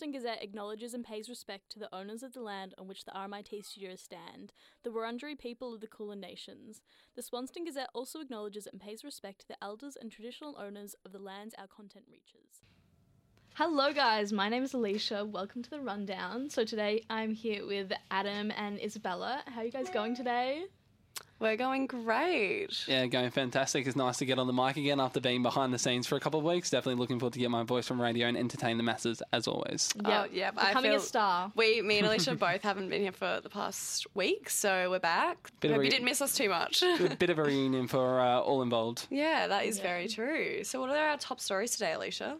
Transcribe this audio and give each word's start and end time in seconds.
Swanston 0.00 0.18
Gazette 0.18 0.42
acknowledges 0.42 0.94
and 0.94 1.04
pays 1.04 1.28
respect 1.28 1.70
to 1.70 1.78
the 1.78 1.94
owners 1.94 2.22
of 2.22 2.32
the 2.32 2.40
land 2.40 2.74
on 2.78 2.88
which 2.88 3.04
the 3.04 3.10
RMIT 3.10 3.62
studios 3.66 4.00
stand, 4.00 4.54
the 4.82 4.88
Wurundjeri 4.88 5.38
people 5.38 5.74
of 5.74 5.82
the 5.82 5.86
Kulin 5.86 6.18
Nations. 6.18 6.80
The 7.16 7.22
Swanston 7.22 7.66
Gazette 7.66 7.90
also 7.92 8.20
acknowledges 8.20 8.66
and 8.66 8.80
pays 8.80 9.04
respect 9.04 9.42
to 9.42 9.48
the 9.48 9.62
elders 9.62 9.98
and 10.00 10.10
traditional 10.10 10.56
owners 10.58 10.94
of 11.04 11.12
the 11.12 11.18
lands 11.18 11.54
our 11.58 11.66
content 11.66 12.06
reaches. 12.10 12.62
Hello, 13.56 13.92
guys. 13.92 14.32
My 14.32 14.48
name 14.48 14.62
is 14.62 14.72
Alicia. 14.72 15.26
Welcome 15.26 15.62
to 15.64 15.68
the 15.68 15.80
rundown. 15.80 16.48
So 16.48 16.64
today 16.64 17.04
I'm 17.10 17.34
here 17.34 17.66
with 17.66 17.92
Adam 18.10 18.50
and 18.56 18.80
Isabella. 18.80 19.42
How 19.48 19.60
are 19.60 19.64
you 19.64 19.70
guys 19.70 19.90
going 19.90 20.16
today? 20.16 20.64
We're 21.38 21.56
going 21.56 21.86
great. 21.86 22.84
Yeah, 22.86 23.06
going 23.06 23.30
fantastic. 23.30 23.86
It's 23.86 23.96
nice 23.96 24.18
to 24.18 24.26
get 24.26 24.38
on 24.38 24.46
the 24.46 24.52
mic 24.52 24.76
again 24.76 25.00
after 25.00 25.20
being 25.20 25.42
behind 25.42 25.72
the 25.72 25.78
scenes 25.78 26.06
for 26.06 26.16
a 26.16 26.20
couple 26.20 26.38
of 26.38 26.44
weeks. 26.44 26.68
Definitely 26.68 27.00
looking 27.00 27.18
forward 27.18 27.32
to 27.32 27.38
get 27.38 27.50
my 27.50 27.62
voice 27.62 27.86
from 27.88 27.98
radio 27.98 28.26
and 28.28 28.36
entertain 28.36 28.76
the 28.76 28.82
masses 28.82 29.22
as 29.32 29.48
always. 29.48 29.88
Oh, 30.04 30.26
yeah. 30.30 30.50
I 30.54 30.68
Becoming 30.68 30.92
a 30.92 31.00
star. 31.00 31.50
We, 31.56 31.80
me 31.80 31.96
and 31.96 32.06
Alicia 32.06 32.34
both 32.38 32.60
haven't 32.60 32.90
been 32.90 33.00
here 33.00 33.12
for 33.12 33.40
the 33.42 33.48
past 33.48 34.06
week, 34.14 34.50
so 34.50 34.90
we're 34.90 34.98
back. 34.98 35.50
Bit 35.60 35.70
Hope 35.70 35.80
a- 35.80 35.84
you 35.84 35.90
didn't 35.90 36.04
miss 36.04 36.20
us 36.20 36.34
too 36.36 36.50
much. 36.50 36.82
A 37.00 37.16
bit 37.18 37.30
of 37.30 37.38
a 37.38 37.42
reunion 37.42 37.88
for 37.88 38.20
uh, 38.20 38.40
all 38.40 38.60
involved. 38.60 39.06
yeah, 39.08 39.46
that 39.46 39.64
is 39.64 39.78
Yeah. 39.78 39.82
very 39.84 40.08
true. 40.08 40.62
So, 40.64 40.78
what 40.78 40.90
are 40.90 40.96
our 41.08 41.16
top 41.16 41.40
stories 41.40 41.70
today, 41.70 41.92
Alicia? 41.94 42.36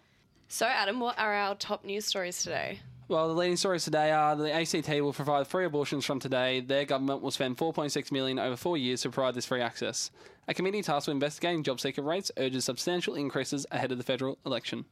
So, 0.49 0.67
Adam, 0.67 1.01
what 1.01 1.19
are 1.19 1.33
our 1.33 1.55
top 1.55 1.87
news 1.87 2.05
stories 2.05 2.43
today? 2.43 2.81
Well, 3.11 3.27
the 3.27 3.35
leading 3.35 3.57
stories 3.57 3.83
today 3.83 4.13
are 4.13 4.37
the 4.37 4.55
ACT 4.55 4.89
will 4.89 5.13
provide 5.13 5.49
free 5.49 5.65
abortions 5.65 6.05
from 6.05 6.21
today. 6.21 6.61
Their 6.61 6.85
government 6.85 7.23
will 7.23 7.33
spend 7.33 7.57
4.6 7.57 8.13
million 8.13 8.39
over 8.39 8.55
four 8.55 8.79
years 8.79 9.03
to 9.03 9.11
provide 9.11 9.35
this 9.35 9.47
free 9.47 9.61
access. 9.61 10.13
A 10.47 10.55
committee 10.55 10.81
tasked 10.81 11.09
with 11.09 11.15
investigating 11.15 11.65
job 11.65 11.81
seeker 11.81 12.03
rates 12.03 12.31
urges 12.37 12.67
substantial 12.67 13.17
increases 13.17 13.67
ahead 13.73 13.91
of 13.91 13.99
the 13.99 14.05
federal 14.05 14.39
election. 14.47 14.85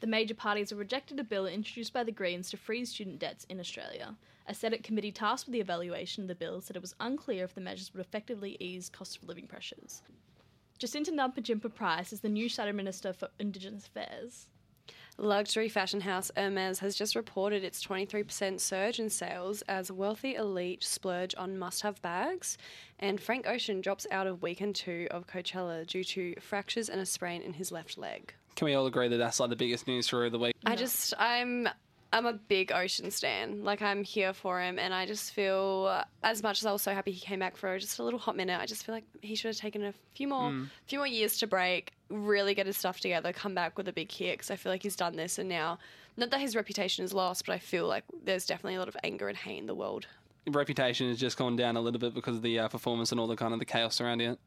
The 0.00 0.06
major 0.06 0.32
parties 0.32 0.70
have 0.70 0.78
rejected 0.78 1.20
a 1.20 1.24
bill 1.24 1.44
introduced 1.44 1.92
by 1.92 2.02
the 2.02 2.12
Greens 2.12 2.48
to 2.48 2.56
freeze 2.56 2.88
student 2.88 3.18
debts 3.18 3.44
in 3.50 3.60
Australia. 3.60 4.16
A 4.46 4.54
Senate 4.54 4.82
committee 4.82 5.12
tasked 5.12 5.46
with 5.46 5.52
the 5.52 5.60
evaluation 5.60 6.24
of 6.24 6.28
the 6.28 6.34
bill 6.34 6.62
said 6.62 6.76
it 6.76 6.82
was 6.82 6.94
unclear 6.98 7.44
if 7.44 7.54
the 7.54 7.60
measures 7.60 7.92
would 7.92 8.00
effectively 8.00 8.56
ease 8.58 8.88
cost 8.88 9.18
of 9.18 9.28
living 9.28 9.46
pressures. 9.46 10.00
Jacinta 10.78 11.12
Nampijinpa 11.12 11.74
Price 11.74 12.10
is 12.10 12.20
the 12.20 12.28
new 12.30 12.48
Shadow 12.48 12.72
Minister 12.72 13.12
for 13.12 13.28
Indigenous 13.38 13.86
Affairs. 13.86 14.48
Luxury 15.16 15.68
fashion 15.68 16.00
house 16.00 16.32
Hermes 16.36 16.80
has 16.80 16.96
just 16.96 17.14
reported 17.14 17.62
its 17.62 17.84
23% 17.84 18.58
surge 18.58 18.98
in 18.98 19.08
sales 19.08 19.62
as 19.62 19.92
wealthy 19.92 20.34
elite 20.34 20.82
splurge 20.82 21.34
on 21.38 21.56
must 21.56 21.82
have 21.82 22.02
bags. 22.02 22.58
And 22.98 23.20
Frank 23.20 23.46
Ocean 23.46 23.80
drops 23.80 24.08
out 24.10 24.26
of 24.26 24.42
weekend 24.42 24.74
two 24.74 25.06
of 25.12 25.28
Coachella 25.28 25.86
due 25.86 26.02
to 26.04 26.34
fractures 26.40 26.88
and 26.88 27.00
a 27.00 27.06
sprain 27.06 27.42
in 27.42 27.52
his 27.52 27.70
left 27.70 27.96
leg. 27.96 28.34
Can 28.56 28.66
we 28.66 28.74
all 28.74 28.86
agree 28.86 29.08
that 29.08 29.16
that's 29.16 29.38
like 29.38 29.50
the 29.50 29.56
biggest 29.56 29.86
news 29.86 30.06
story 30.06 30.26
of 30.26 30.32
the 30.32 30.38
week? 30.38 30.54
I 30.66 30.74
just 30.74 31.14
I'm 31.18 31.68
I'm 32.14 32.26
a 32.26 32.32
big 32.32 32.70
Ocean 32.70 33.10
stan. 33.10 33.64
Like 33.64 33.82
I'm 33.82 34.04
here 34.04 34.32
for 34.32 34.60
him, 34.60 34.78
and 34.78 34.94
I 34.94 35.04
just 35.04 35.32
feel 35.32 36.04
as 36.22 36.44
much 36.44 36.60
as 36.60 36.66
I 36.66 36.70
was 36.70 36.80
so 36.80 36.94
happy 36.94 37.10
he 37.10 37.18
came 37.18 37.40
back 37.40 37.56
for 37.56 37.76
just 37.76 37.98
a 37.98 38.04
little 38.04 38.20
hot 38.20 38.36
minute. 38.36 38.60
I 38.60 38.66
just 38.66 38.86
feel 38.86 38.94
like 38.94 39.04
he 39.20 39.34
should 39.34 39.48
have 39.48 39.56
taken 39.56 39.84
a 39.84 39.92
few 40.14 40.28
more 40.28 40.54
few 40.86 41.00
more 41.00 41.08
years 41.08 41.36
to 41.38 41.48
break, 41.48 41.92
really 42.10 42.54
get 42.54 42.66
his 42.66 42.76
stuff 42.76 43.00
together, 43.00 43.32
come 43.32 43.52
back 43.52 43.76
with 43.76 43.88
a 43.88 43.92
big 43.92 44.12
hit. 44.12 44.38
Because 44.38 44.52
I 44.52 44.56
feel 44.56 44.70
like 44.70 44.84
he's 44.84 44.94
done 44.94 45.16
this, 45.16 45.40
and 45.40 45.48
now 45.48 45.80
not 46.16 46.30
that 46.30 46.40
his 46.40 46.54
reputation 46.54 47.04
is 47.04 47.12
lost, 47.12 47.46
but 47.46 47.52
I 47.52 47.58
feel 47.58 47.88
like 47.88 48.04
there's 48.24 48.46
definitely 48.46 48.76
a 48.76 48.78
lot 48.78 48.88
of 48.88 48.96
anger 49.02 49.28
and 49.28 49.36
hate 49.36 49.58
in 49.58 49.66
the 49.66 49.74
world. 49.74 50.06
Reputation 50.46 51.08
has 51.08 51.18
just 51.18 51.36
gone 51.36 51.56
down 51.56 51.76
a 51.76 51.80
little 51.80 51.98
bit 51.98 52.14
because 52.14 52.36
of 52.36 52.42
the 52.42 52.60
uh, 52.60 52.68
performance 52.68 53.10
and 53.10 53.20
all 53.20 53.26
the 53.26 53.34
kind 53.34 53.52
of 53.52 53.58
the 53.58 53.64
chaos 53.64 53.96
surrounding 53.96 54.30
it. 54.30 54.38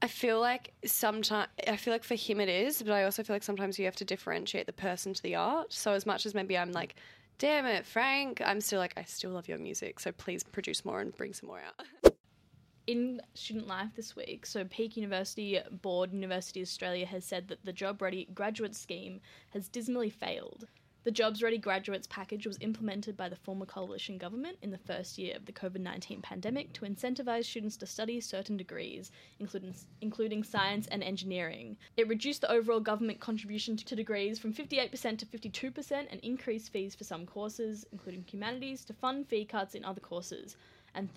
I 0.00 0.06
feel 0.06 0.40
like 0.40 0.72
sometimes 0.84 1.48
I 1.66 1.76
feel 1.76 1.92
like 1.92 2.04
for 2.04 2.14
him 2.14 2.40
it 2.40 2.48
is, 2.48 2.82
but 2.82 2.92
I 2.92 3.04
also 3.04 3.22
feel 3.24 3.34
like 3.34 3.42
sometimes 3.42 3.78
you 3.78 3.84
have 3.86 3.96
to 3.96 4.04
differentiate 4.04 4.66
the 4.66 4.72
person 4.72 5.12
to 5.12 5.22
the 5.22 5.34
art. 5.34 5.72
So 5.72 5.92
as 5.92 6.06
much 6.06 6.24
as 6.24 6.34
maybe 6.34 6.56
I'm 6.56 6.70
like, 6.72 6.94
damn 7.38 7.66
it, 7.66 7.84
Frank, 7.84 8.40
I'm 8.44 8.60
still 8.60 8.78
like 8.78 8.94
I 8.96 9.02
still 9.04 9.32
love 9.32 9.48
your 9.48 9.58
music. 9.58 9.98
So 9.98 10.12
please 10.12 10.44
produce 10.44 10.84
more 10.84 11.00
and 11.00 11.16
bring 11.16 11.32
some 11.32 11.48
more 11.48 11.60
out. 11.60 12.14
In 12.86 13.20
student 13.34 13.66
life 13.66 13.90
this 13.96 14.16
week, 14.16 14.46
so 14.46 14.64
Peak 14.64 14.96
University 14.96 15.60
Board 15.82 16.10
University 16.10 16.62
Australia 16.62 17.04
has 17.04 17.22
said 17.22 17.48
that 17.48 17.62
the 17.62 17.72
Job 17.72 18.00
Ready 18.00 18.28
graduate 18.32 18.74
scheme 18.74 19.20
has 19.50 19.68
dismally 19.68 20.08
failed. 20.08 20.66
The 21.08 21.12
Jobs 21.12 21.42
Ready 21.42 21.56
Graduates 21.56 22.06
package 22.06 22.46
was 22.46 22.58
implemented 22.60 23.16
by 23.16 23.30
the 23.30 23.36
former 23.36 23.64
coalition 23.64 24.18
government 24.18 24.58
in 24.60 24.70
the 24.70 24.76
first 24.76 25.16
year 25.16 25.34
of 25.36 25.46
the 25.46 25.52
COVID 25.52 25.80
19 25.80 26.20
pandemic 26.20 26.74
to 26.74 26.84
incentivise 26.84 27.46
students 27.46 27.78
to 27.78 27.86
study 27.86 28.20
certain 28.20 28.58
degrees, 28.58 29.10
including, 29.38 29.74
including 30.02 30.44
science 30.44 30.86
and 30.88 31.02
engineering. 31.02 31.78
It 31.96 32.08
reduced 32.08 32.42
the 32.42 32.52
overall 32.52 32.80
government 32.80 33.20
contribution 33.20 33.74
to 33.78 33.96
degrees 33.96 34.38
from 34.38 34.52
58% 34.52 35.16
to 35.20 35.24
52% 35.24 36.06
and 36.10 36.20
increased 36.20 36.72
fees 36.72 36.94
for 36.94 37.04
some 37.04 37.24
courses, 37.24 37.86
including 37.90 38.26
humanities, 38.28 38.84
to 38.84 38.92
fund 38.92 39.26
fee 39.28 39.46
cuts 39.46 39.74
in 39.74 39.86
other 39.86 40.02
courses, 40.02 40.58
and 40.94 41.08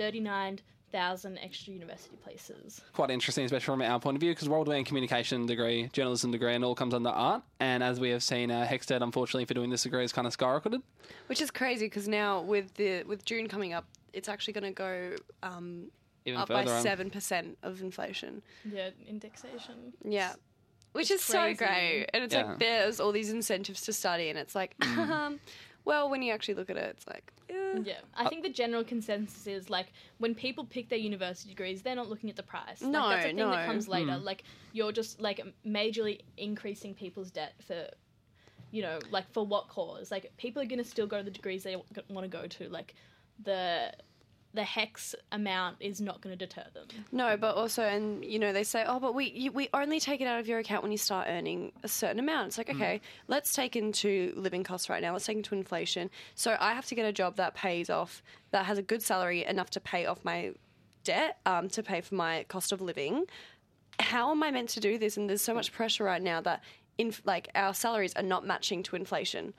39,000 0.91 1.37
extra 1.39 1.73
university 1.73 2.15
places. 2.23 2.81
quite 2.93 3.09
interesting, 3.09 3.45
especially 3.45 3.65
from 3.65 3.81
our 3.81 3.99
point 3.99 4.15
of 4.17 4.21
view, 4.21 4.31
because 4.31 4.49
we're 4.49 4.57
all 4.57 4.63
doing 4.63 4.81
a 4.81 4.85
communication 4.85 5.45
degree, 5.45 5.89
journalism 5.93 6.31
degree, 6.31 6.53
and 6.53 6.63
all 6.63 6.75
comes 6.75 6.93
under 6.93 7.09
art. 7.09 7.43
And 7.59 7.83
as 7.83 7.99
we 7.99 8.09
have 8.09 8.23
seen, 8.23 8.51
uh, 8.51 8.65
HECS 8.65 8.87
debt, 8.87 9.01
unfortunately, 9.01 9.45
for 9.45 9.53
doing 9.53 9.69
this 9.69 9.83
degree, 9.83 10.03
is 10.03 10.11
kind 10.11 10.27
of 10.27 10.37
skyrocketed. 10.37 10.81
Which 11.27 11.41
is 11.41 11.51
crazy 11.51 11.85
because 11.85 12.07
now 12.07 12.41
with 12.41 12.73
the 12.75 13.03
with 13.03 13.25
June 13.25 13.47
coming 13.47 13.73
up, 13.73 13.85
it's 14.13 14.29
actually 14.29 14.53
going 14.53 14.63
to 14.65 14.71
go 14.71 15.15
um, 15.43 15.87
Even 16.25 16.39
up 16.41 16.49
by 16.49 16.65
further 16.65 16.81
seven 16.81 17.09
percent 17.09 17.57
of 17.63 17.81
inflation. 17.81 18.41
Yeah, 18.69 18.89
indexation. 19.07 19.93
Yeah. 20.03 20.33
Which 20.93 21.09
It's 21.09 21.21
is 21.23 21.25
so 21.33 21.53
great. 21.53 22.07
And 22.13 22.21
it's 22.25 22.33
Yeah. 22.33 22.43
like 22.43 22.59
there's 22.59 22.99
all 22.99 23.13
these 23.13 23.31
incentives 23.31 23.79
to 23.83 23.93
study 23.93 24.27
and 24.27 24.37
it's 24.37 24.53
like 24.55 24.75
um, 24.97 25.39
well 25.85 26.09
when 26.09 26.21
you 26.21 26.33
actually 26.33 26.53
look 26.53 26.69
at 26.69 26.77
it 26.77 26.95
it's 26.97 27.07
like 27.07 27.31
eh. 27.49 27.79
Yeah, 27.83 27.99
I 28.15 28.27
think 28.27 28.43
the 28.43 28.49
general 28.49 28.83
consensus 28.83 29.47
is 29.47 29.69
like 29.69 29.93
when 30.17 30.35
people 30.35 30.65
pick 30.65 30.89
their 30.89 30.99
university 30.99 31.49
degrees, 31.49 31.81
they're 31.81 31.95
not 31.95 32.09
looking 32.09 32.29
at 32.29 32.35
the 32.35 32.43
price. 32.43 32.81
No, 32.81 32.99
like, 32.99 33.09
that's 33.09 33.25
a 33.25 33.35
thing 33.35 33.37
that 33.37 33.65
comes 33.65 33.87
later. 33.87 34.17
Like 34.17 34.43
you're 34.73 34.91
just 34.91 35.21
like 35.21 35.41
majorly 35.65 36.21
increasing 36.37 36.93
people's 36.93 37.31
debt 37.31 37.53
for, 37.65 37.87
you 38.71 38.81
know, 38.81 38.99
like 39.11 39.31
for 39.31 39.45
what 39.45 39.67
cause? 39.69 40.11
Like 40.11 40.31
people 40.37 40.61
are 40.61 40.65
gonna 40.65 40.83
still 40.83 41.07
go 41.07 41.17
to 41.17 41.23
the 41.23 41.31
degrees 41.31 41.63
they 41.63 41.75
want 41.75 42.23
to 42.23 42.27
go 42.27 42.47
to. 42.47 42.69
Like 42.69 42.95
the 43.43 43.93
the 44.53 44.63
HECS 44.63 45.15
amount 45.31 45.77
is 45.79 46.01
not 46.01 46.19
going 46.21 46.37
to 46.37 46.45
deter 46.45 46.65
them. 46.73 46.85
No, 47.11 47.37
but 47.37 47.55
also, 47.55 47.83
and 47.83 48.23
you 48.25 48.37
know, 48.37 48.51
they 48.51 48.63
say, 48.63 48.83
oh, 48.85 48.99
but 48.99 49.15
we 49.15 49.31
you, 49.31 49.51
we 49.51 49.69
only 49.73 49.99
take 49.99 50.19
it 50.19 50.25
out 50.25 50.39
of 50.39 50.47
your 50.47 50.59
account 50.59 50.83
when 50.83 50.91
you 50.91 50.97
start 50.97 51.27
earning 51.29 51.71
a 51.83 51.87
certain 51.87 52.19
amount. 52.19 52.47
It's 52.47 52.57
like, 52.57 52.69
okay, 52.69 52.99
let's 53.27 53.53
take 53.53 53.75
into 53.75 54.33
living 54.35 54.63
costs 54.63 54.89
right 54.89 55.01
now. 55.01 55.13
Let's 55.13 55.25
take 55.25 55.37
into 55.37 55.55
inflation. 55.55 56.09
So 56.35 56.57
I 56.59 56.73
have 56.73 56.85
to 56.87 56.95
get 56.95 57.05
a 57.05 57.13
job 57.13 57.37
that 57.37 57.55
pays 57.55 57.89
off, 57.89 58.21
that 58.51 58.65
has 58.65 58.77
a 58.77 58.81
good 58.81 59.01
salary 59.01 59.45
enough 59.45 59.69
to 59.71 59.79
pay 59.79 60.05
off 60.05 60.23
my 60.23 60.51
debt, 61.03 61.39
um, 61.45 61.69
to 61.69 61.81
pay 61.81 62.01
for 62.01 62.15
my 62.15 62.45
cost 62.49 62.71
of 62.71 62.81
living. 62.81 63.25
How 63.99 64.31
am 64.31 64.43
I 64.43 64.51
meant 64.51 64.69
to 64.69 64.79
do 64.79 64.97
this? 64.97 65.17
And 65.17 65.29
there's 65.29 65.41
so 65.41 65.53
much 65.53 65.71
pressure 65.71 66.03
right 66.03 66.21
now 66.21 66.41
that, 66.41 66.63
in 66.97 67.13
like, 67.23 67.49
our 67.55 67.73
salaries 67.73 68.13
are 68.15 68.23
not 68.23 68.45
matching 68.45 68.83
to 68.83 68.95
inflation. 68.95 69.53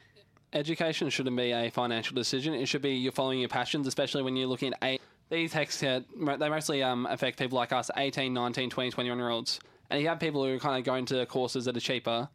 Education 0.53 1.09
shouldn't 1.11 1.37
be 1.37 1.53
a 1.53 1.71
financial 1.71 2.15
decision. 2.15 2.55
It 2.55 2.67
should 2.67 2.83
be 2.83 2.93
you're 2.93 3.13
following 3.13 3.39
your 3.41 3.49
passions, 3.49 3.87
especially 3.87 4.23
when 4.23 4.37
you're 4.37 4.49
looking 4.49 4.73
at 4.73 4.79
eight. 4.83 5.01
These 5.31 5.55
hexes, 5.55 5.81
here, 5.81 6.37
they 6.37 6.49
mostly 6.51 6.83
um, 6.83 7.07
affect 7.07 7.39
people 7.39 7.57
like 7.57 7.73
us, 7.73 7.91
18, 7.97 8.35
19, 8.35 8.69
20, 8.69 8.91
21 8.91 9.19
year 9.19 9.29
olds. 9.31 9.61
And 9.89 9.99
if 9.99 10.03
you 10.03 10.09
have 10.11 10.21
people 10.21 10.45
who 10.45 10.55
are 10.55 10.59
kind 10.59 10.79
of 10.79 10.85
going 10.85 11.07
to 11.07 11.25
courses 11.27 11.65
that 11.65 11.77
are 11.77 11.81
cheaper, 11.81 12.29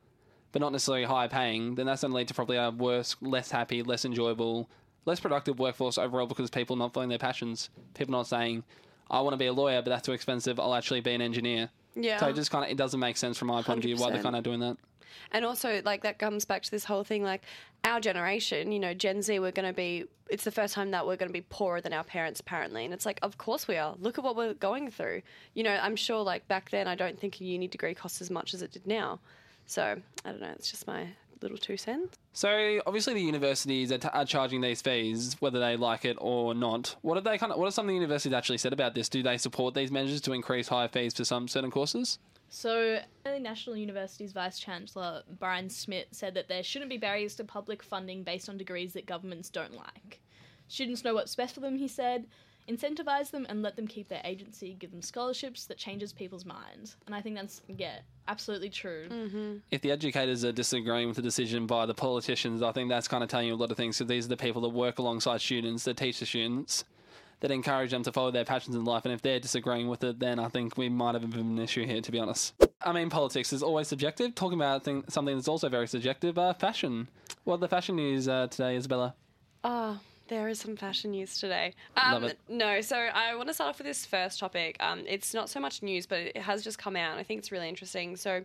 but 0.51 0.61
not 0.61 0.71
necessarily 0.71 1.03
high 1.03 1.27
paying, 1.27 1.75
then 1.75 1.85
that's 1.85 2.01
going 2.01 2.11
to 2.11 2.17
lead 2.17 2.27
to 2.29 2.33
probably 2.33 2.57
a 2.57 2.71
worse, 2.71 3.15
less 3.21 3.51
happy, 3.51 3.83
less 3.83 4.05
enjoyable, 4.05 4.69
less 5.05 5.19
productive 5.19 5.59
workforce 5.59 5.97
overall 5.97 6.25
because 6.25 6.49
people 6.49 6.75
not 6.75 6.93
following 6.93 7.09
their 7.09 7.19
passions. 7.19 7.69
People 7.93 8.13
not 8.13 8.27
saying, 8.27 8.63
I 9.09 9.21
want 9.21 9.33
to 9.33 9.37
be 9.37 9.45
a 9.45 9.53
lawyer, 9.53 9.81
but 9.81 9.89
that's 9.89 10.05
too 10.05 10.13
expensive. 10.13 10.59
I'll 10.59 10.75
actually 10.75 11.01
be 11.01 11.13
an 11.13 11.21
engineer. 11.21 11.69
Yeah. 11.95 12.19
So 12.19 12.27
it 12.27 12.35
just 12.35 12.51
kind 12.51 12.65
of 12.65 12.71
it 12.71 12.77
doesn't 12.77 12.99
make 12.99 13.17
sense 13.17 13.37
from 13.37 13.49
my 13.49 13.61
point 13.61 13.79
of 13.79 13.83
view 13.83 13.95
why 13.97 14.11
they're 14.11 14.21
kind 14.21 14.35
of 14.35 14.43
doing 14.43 14.59
that. 14.59 14.77
And 15.31 15.45
also, 15.45 15.81
like, 15.83 16.03
that 16.03 16.19
comes 16.19 16.45
back 16.45 16.63
to 16.63 16.71
this 16.71 16.83
whole 16.83 17.03
thing 17.03 17.23
like, 17.23 17.43
our 17.83 17.99
generation, 17.99 18.71
you 18.71 18.79
know, 18.79 18.93
Gen 18.93 19.21
Z, 19.21 19.39
we're 19.39 19.51
going 19.51 19.67
to 19.67 19.73
be, 19.73 20.05
it's 20.29 20.43
the 20.43 20.51
first 20.51 20.73
time 20.73 20.91
that 20.91 21.05
we're 21.05 21.15
going 21.15 21.29
to 21.29 21.33
be 21.33 21.41
poorer 21.41 21.79
than 21.81 21.93
our 21.93 22.03
parents, 22.03 22.39
apparently. 22.39 22.85
And 22.85 22.93
it's 22.93 23.05
like, 23.05 23.19
of 23.21 23.37
course 23.37 23.67
we 23.67 23.77
are. 23.77 23.95
Look 23.99 24.17
at 24.17 24.23
what 24.23 24.35
we're 24.35 24.53
going 24.53 24.89
through. 24.91 25.21
You 25.53 25.63
know, 25.63 25.79
I'm 25.81 25.95
sure, 25.95 26.21
like, 26.21 26.47
back 26.47 26.69
then, 26.69 26.87
I 26.87 26.95
don't 26.95 27.19
think 27.19 27.39
a 27.39 27.43
uni 27.43 27.67
degree 27.67 27.93
cost 27.93 28.21
as 28.21 28.29
much 28.29 28.53
as 28.53 28.61
it 28.61 28.71
did 28.71 28.87
now. 28.87 29.19
So, 29.65 30.01
I 30.25 30.31
don't 30.31 30.41
know. 30.41 30.51
It's 30.55 30.71
just 30.71 30.87
my 30.87 31.07
little 31.41 31.57
two 31.57 31.77
cents. 31.77 32.17
So 32.33 32.81
obviously 32.85 33.13
the 33.13 33.21
universities 33.21 33.91
are, 33.91 33.97
t- 33.97 34.09
are 34.11 34.25
charging 34.25 34.61
these 34.61 34.81
fees, 34.81 35.35
whether 35.39 35.59
they 35.59 35.75
like 35.75 36.05
it 36.05 36.17
or 36.19 36.53
not. 36.53 36.95
What 37.01 37.17
are 37.17 37.21
they 37.21 37.37
kind 37.37 37.51
of? 37.51 37.57
What 37.57 37.65
have 37.65 37.73
some 37.73 37.85
of 37.85 37.89
the 37.89 37.95
universities 37.95 38.33
actually 38.33 38.57
said 38.57 38.73
about 38.73 38.95
this? 38.95 39.09
Do 39.09 39.23
they 39.23 39.37
support 39.37 39.73
these 39.73 39.91
measures 39.91 40.21
to 40.21 40.33
increase 40.33 40.67
higher 40.67 40.87
fees 40.87 41.13
for 41.13 41.25
some 41.25 41.47
certain 41.47 41.71
courses? 41.71 42.19
So, 42.49 42.99
the 43.25 43.39
National 43.39 43.75
University's 43.75 44.31
Vice 44.31 44.57
Chancellor 44.57 45.23
Brian 45.39 45.69
Schmidt 45.69 46.07
said 46.11 46.33
that 46.35 46.47
there 46.47 46.63
shouldn't 46.63 46.89
be 46.89 46.97
barriers 46.97 47.35
to 47.35 47.43
public 47.43 47.83
funding 47.83 48.23
based 48.23 48.47
on 48.47 48.57
degrees 48.57 48.93
that 48.93 49.05
governments 49.05 49.49
don't 49.49 49.75
like. 49.75 50.21
Students 50.67 51.03
know 51.03 51.13
what's 51.13 51.35
best 51.35 51.55
for 51.55 51.59
them, 51.61 51.77
he 51.77 51.87
said. 51.87 52.25
incentivize 52.69 53.31
them 53.31 53.45
and 53.49 53.61
let 53.61 53.75
them 53.77 53.87
keep 53.87 54.09
their 54.09 54.21
agency, 54.25 54.75
give 54.77 54.91
them 54.91 55.01
scholarships 55.01 55.65
that 55.65 55.77
changes 55.77 56.11
people's 56.11 56.45
minds. 56.45 56.97
And 57.05 57.15
I 57.15 57.21
think 57.21 57.35
that's 57.35 57.61
yeah, 57.77 57.99
absolutely 58.27 58.69
true. 58.69 59.07
Mm-hmm. 59.09 59.57
if 59.71 59.81
the 59.81 59.91
educators 59.91 60.43
are 60.43 60.51
disagreeing 60.51 61.07
with 61.07 61.15
the 61.15 61.21
decision 61.21 61.65
by 61.65 61.85
the 61.85 61.93
politicians, 61.93 62.61
I 62.61 62.73
think 62.73 62.89
that's 62.89 63.07
kind 63.07 63.23
of 63.23 63.29
telling 63.29 63.47
you 63.47 63.53
a 63.53 63.55
lot 63.55 63.71
of 63.71 63.77
things. 63.77 63.95
So 63.95 64.03
these 64.03 64.25
are 64.25 64.29
the 64.29 64.37
people 64.37 64.61
that 64.63 64.69
work 64.69 64.99
alongside 64.99 65.39
students, 65.41 65.85
that 65.85 65.95
teach 65.95 66.19
the 66.19 66.25
students, 66.25 66.83
that 67.39 67.51
encourage 67.51 67.91
them 67.91 68.03
to 68.03 68.11
follow 68.11 68.31
their 68.31 68.45
passions 68.45 68.75
in 68.75 68.83
life. 68.83 69.05
And 69.05 69.13
if 69.13 69.21
they're 69.21 69.39
disagreeing 69.39 69.87
with 69.87 70.03
it, 70.03 70.19
then 70.19 70.39
I 70.39 70.47
think 70.49 70.77
we 70.77 70.89
might 70.89 71.13
have 71.13 71.23
a 71.23 71.27
bit 71.27 71.39
of 71.39 71.45
an 71.45 71.59
issue 71.59 71.85
here, 71.85 72.01
to 72.01 72.11
be 72.11 72.19
honest. 72.19 72.53
I 72.81 72.91
mean, 72.91 73.09
politics 73.09 73.53
is 73.53 73.61
always 73.63 73.87
subjective. 73.87 74.35
Talking 74.35 74.57
about 74.57 74.83
thing, 74.83 75.03
something 75.07 75.35
that's 75.35 75.47
also 75.47 75.69
very 75.69 75.87
subjective, 75.87 76.37
uh, 76.37 76.53
fashion. 76.53 77.07
What 77.43 77.59
the 77.59 77.67
fashion 77.67 77.95
news 77.95 78.27
uh, 78.27 78.47
today, 78.47 78.75
Isabella? 78.75 79.13
Oh, 79.63 79.99
there 80.27 80.47
is 80.47 80.59
some 80.59 80.75
fashion 80.75 81.11
news 81.11 81.39
today. 81.39 81.73
Um, 81.95 82.13
Love 82.13 82.23
it. 82.23 82.39
No, 82.49 82.81
so 82.81 82.97
I 82.97 83.35
want 83.35 83.47
to 83.47 83.53
start 83.53 83.69
off 83.69 83.77
with 83.77 83.87
this 83.87 84.05
first 84.05 84.39
topic. 84.39 84.77
Um, 84.79 85.03
it's 85.07 85.33
not 85.33 85.49
so 85.49 85.59
much 85.59 85.81
news, 85.81 86.05
but 86.05 86.19
it 86.19 86.37
has 86.37 86.63
just 86.63 86.77
come 86.77 86.95
out. 86.95 87.17
I 87.17 87.23
think 87.23 87.39
it's 87.39 87.51
really 87.51 87.69
interesting. 87.69 88.15
So, 88.15 88.43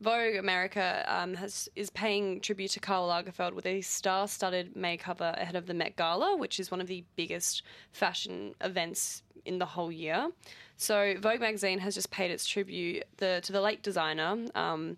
Vogue 0.00 0.36
America 0.36 1.04
um, 1.06 1.34
has 1.34 1.68
is 1.76 1.90
paying 1.90 2.40
tribute 2.40 2.70
to 2.72 2.80
Karl 2.80 3.08
Lagerfeld 3.08 3.54
with 3.54 3.66
a 3.66 3.82
star-studded 3.82 4.74
May 4.74 4.96
cover 4.96 5.34
ahead 5.36 5.56
of 5.56 5.66
the 5.66 5.74
Met 5.74 5.96
Gala, 5.96 6.36
which 6.36 6.58
is 6.58 6.70
one 6.70 6.80
of 6.80 6.86
the 6.86 7.04
biggest 7.16 7.62
fashion 7.92 8.54
events 8.62 9.22
in 9.44 9.58
the 9.58 9.66
whole 9.66 9.92
year. 9.92 10.30
So, 10.76 11.14
Vogue 11.18 11.40
magazine 11.40 11.78
has 11.80 11.94
just 11.94 12.10
paid 12.10 12.30
its 12.30 12.46
tribute 12.46 13.04
the, 13.18 13.40
to 13.42 13.52
the 13.52 13.60
late 13.60 13.82
designer. 13.82 14.46
Um, 14.54 14.96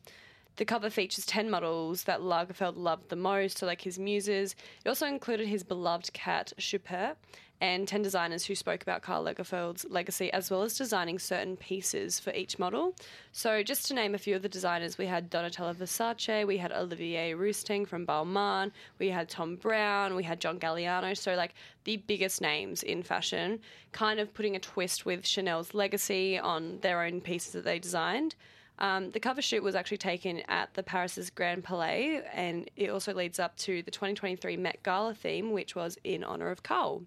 the 0.56 0.64
cover 0.64 0.90
features 0.90 1.24
10 1.26 1.50
models 1.50 2.04
that 2.04 2.20
Lagerfeld 2.20 2.76
loved 2.76 3.08
the 3.08 3.16
most, 3.16 3.58
so 3.58 3.66
like 3.66 3.80
his 3.80 3.98
muses. 3.98 4.54
It 4.84 4.88
also 4.88 5.06
included 5.06 5.48
his 5.48 5.62
beloved 5.64 6.12
cat, 6.12 6.52
Choupette, 6.58 7.16
and 7.62 7.86
10 7.86 8.02
designers 8.02 8.44
who 8.44 8.56
spoke 8.56 8.82
about 8.82 9.02
Karl 9.02 9.22
Lagerfeld's 9.22 9.86
legacy, 9.88 10.32
as 10.32 10.50
well 10.50 10.62
as 10.62 10.76
designing 10.76 11.20
certain 11.20 11.56
pieces 11.56 12.18
for 12.18 12.32
each 12.32 12.58
model. 12.58 12.92
So, 13.30 13.62
just 13.62 13.86
to 13.86 13.94
name 13.94 14.16
a 14.16 14.18
few 14.18 14.34
of 14.34 14.42
the 14.42 14.48
designers, 14.48 14.98
we 14.98 15.06
had 15.06 15.30
Donatella 15.30 15.72
Versace, 15.76 16.44
we 16.44 16.58
had 16.58 16.72
Olivier 16.72 17.34
Rousteing 17.34 17.86
from 17.86 18.04
Balmain, 18.04 18.72
we 18.98 19.10
had 19.10 19.28
Thom 19.28 19.54
Browne, 19.54 20.16
we 20.16 20.24
had 20.24 20.40
John 20.40 20.58
Galliano. 20.58 21.16
So, 21.16 21.36
like 21.36 21.54
the 21.84 21.98
biggest 21.98 22.40
names 22.40 22.82
in 22.82 23.04
fashion, 23.04 23.60
kind 23.92 24.18
of 24.18 24.34
putting 24.34 24.56
a 24.56 24.60
twist 24.60 25.06
with 25.06 25.24
Chanel's 25.24 25.72
legacy 25.72 26.40
on 26.40 26.80
their 26.80 27.00
own 27.04 27.20
pieces 27.20 27.52
that 27.52 27.64
they 27.64 27.78
designed. 27.78 28.34
Um, 28.80 29.12
the 29.12 29.20
cover 29.20 29.40
shoot 29.40 29.62
was 29.62 29.76
actually 29.76 29.98
taken 29.98 30.40
at 30.48 30.74
the 30.74 30.82
Paris's 30.82 31.30
Grand 31.30 31.62
Palais, 31.62 32.22
and 32.34 32.68
it 32.74 32.90
also 32.90 33.14
leads 33.14 33.38
up 33.38 33.56
to 33.58 33.84
the 33.84 33.92
2023 33.92 34.56
Met 34.56 34.82
Gala 34.82 35.14
theme, 35.14 35.52
which 35.52 35.76
was 35.76 35.96
in 36.02 36.24
honor 36.24 36.50
of 36.50 36.64
Karl. 36.64 37.04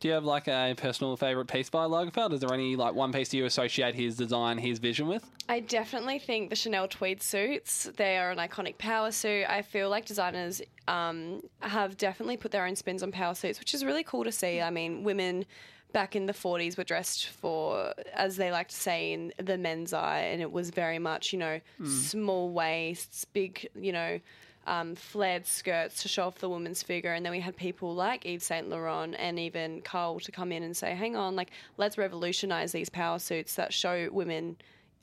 Do 0.00 0.08
you 0.08 0.14
have 0.14 0.24
like 0.24 0.48
a 0.48 0.74
personal 0.78 1.14
favorite 1.18 1.46
piece 1.46 1.68
by 1.68 1.84
Lagerfeld? 1.84 2.32
Is 2.32 2.40
there 2.40 2.54
any 2.54 2.74
like 2.74 2.94
one 2.94 3.12
piece 3.12 3.34
you 3.34 3.44
associate 3.44 3.94
his 3.94 4.16
design, 4.16 4.56
his 4.56 4.78
vision 4.78 5.06
with? 5.06 5.30
I 5.46 5.60
definitely 5.60 6.18
think 6.18 6.48
the 6.48 6.56
Chanel 6.56 6.88
tweed 6.88 7.22
suits, 7.22 7.90
they 7.96 8.16
are 8.16 8.30
an 8.30 8.38
iconic 8.38 8.78
power 8.78 9.10
suit. 9.10 9.44
I 9.46 9.60
feel 9.60 9.90
like 9.90 10.06
designers 10.06 10.62
um, 10.88 11.42
have 11.60 11.98
definitely 11.98 12.38
put 12.38 12.50
their 12.50 12.64
own 12.64 12.76
spins 12.76 13.02
on 13.02 13.12
power 13.12 13.34
suits, 13.34 13.58
which 13.58 13.74
is 13.74 13.84
really 13.84 14.02
cool 14.02 14.24
to 14.24 14.32
see. 14.32 14.62
I 14.62 14.70
mean, 14.70 15.04
women 15.04 15.44
back 15.92 16.16
in 16.16 16.24
the 16.24 16.32
40s 16.32 16.78
were 16.78 16.84
dressed 16.84 17.26
for, 17.26 17.92
as 18.14 18.36
they 18.36 18.50
like 18.50 18.68
to 18.68 18.76
say, 18.76 19.12
in 19.12 19.32
the 19.36 19.58
men's 19.58 19.92
eye, 19.92 20.20
and 20.20 20.40
it 20.40 20.50
was 20.50 20.70
very 20.70 20.98
much, 20.98 21.32
you 21.32 21.38
know, 21.38 21.60
small 21.84 22.50
waists, 22.50 23.26
big, 23.26 23.68
you 23.74 23.92
know, 23.92 24.20
um, 24.66 24.94
flared 24.94 25.46
skirts 25.46 26.02
to 26.02 26.08
show 26.08 26.26
off 26.26 26.38
the 26.38 26.48
woman's 26.48 26.82
figure. 26.82 27.12
And 27.12 27.24
then 27.24 27.32
we 27.32 27.40
had 27.40 27.56
people 27.56 27.94
like 27.94 28.24
Yves 28.26 28.44
Saint 28.44 28.68
Laurent 28.68 29.14
and 29.18 29.38
even 29.38 29.80
Karl 29.82 30.20
to 30.20 30.32
come 30.32 30.52
in 30.52 30.62
and 30.62 30.76
say, 30.76 30.94
hang 30.94 31.16
on, 31.16 31.36
like, 31.36 31.50
let's 31.76 31.98
revolutionize 31.98 32.72
these 32.72 32.90
power 32.90 33.18
suits 33.18 33.54
that 33.56 33.72
show 33.72 34.08
women 34.12 34.56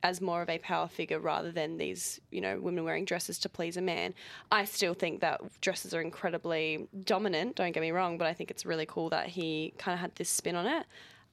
as 0.03 0.21
more 0.21 0.43
of 0.43 0.49
a 0.49 0.59
power 0.59 0.87
figure 0.87 1.19
rather 1.19 1.51
than 1.51 1.77
these, 1.77 2.21
you 2.29 2.39
know, 2.39 2.59
women 2.59 2.83
wearing 2.83 3.03
dresses 3.03 3.39
to 3.39 3.49
please 3.49 3.77
a 3.77 3.81
man. 3.81 4.13
I 4.51 4.65
still 4.65 4.93
think 4.93 5.21
that 5.21 5.41
dresses 5.59 5.93
are 5.93 6.01
incredibly 6.01 6.87
dominant, 7.03 7.55
don't 7.55 7.71
get 7.71 7.81
me 7.81 7.91
wrong, 7.91 8.17
but 8.19 8.27
I 8.27 8.33
think 8.33 8.51
it's 8.51 8.65
really 8.65 8.85
cool 8.85 9.09
that 9.09 9.27
he 9.27 9.73
kind 9.79 9.93
of 9.93 9.99
had 9.99 10.15
this 10.15 10.29
spin 10.29 10.55
on 10.55 10.67
it. 10.67 10.85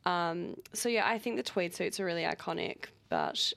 Um, 0.06 0.56
so, 0.72 0.88
yeah, 0.88 1.06
I 1.06 1.18
think 1.18 1.36
the 1.36 1.42
tweed 1.42 1.74
suits 1.74 2.00
are 2.00 2.06
really 2.06 2.22
iconic, 2.22 2.86
but 3.10 3.52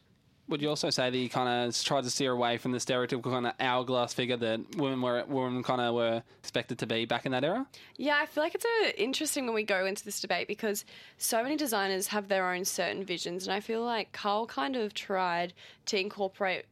Would 0.49 0.61
you 0.61 0.69
also 0.69 0.89
say 0.89 1.09
that 1.09 1.17
he 1.17 1.27
kind 1.27 1.67
of 1.67 1.83
tried 1.83 2.05
to 2.05 2.09
steer 2.09 2.31
away 2.31 2.57
from 2.57 2.71
the 2.71 2.77
stereotypical 2.77 3.31
kind 3.31 3.47
of 3.47 3.53
hourglass 3.59 4.13
figure 4.13 4.38
that 4.38 4.77
women 4.77 5.01
were 5.01 5.23
women 5.27 5.61
kind 5.61 5.81
of 5.81 5.94
were 5.94 6.23
expected 6.39 6.79
to 6.79 6.88
be 6.88 7.05
back 7.05 7.25
in 7.25 7.33
that 7.33 7.44
era? 7.44 7.67
Yeah, 7.97 8.17
I 8.21 8.25
feel 8.25 8.44
like 8.44 8.55
it's 8.55 8.65
uh 8.65 8.91
interesting 8.97 9.45
when 9.45 9.55
we 9.55 9.63
go 9.63 9.85
into 9.85 10.05
this 10.05 10.21
debate 10.21 10.47
because 10.47 10.85
so 11.17 11.44
many 11.44 11.57
designers 11.57 12.07
have 12.07 12.29
their 12.29 12.49
own 12.49 12.63
certain 12.63 13.03
visions, 13.03 13.45
and 13.45 13.53
I 13.53 13.59
feel 13.59 13.83
like 13.83 14.13
Karl 14.13 14.45
kind 14.45 14.77
of 14.77 14.94
tried 14.94 15.53
to 15.88 15.99
incorporate 15.99 16.65